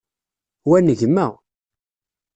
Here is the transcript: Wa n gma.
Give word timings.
Wa 0.67 0.77
n 0.79 0.87
gma. 0.99 1.25